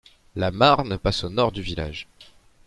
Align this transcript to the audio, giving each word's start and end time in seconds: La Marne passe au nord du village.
La 0.35 0.49
Marne 0.49 0.97
passe 0.97 1.23
au 1.25 1.29
nord 1.29 1.51
du 1.51 1.61
village. 1.61 2.07